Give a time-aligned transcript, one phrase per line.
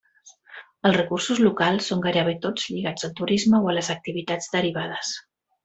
[0.89, 5.17] Els recursos locals són gairebé tots lligats al turisme o a les activitats derivades.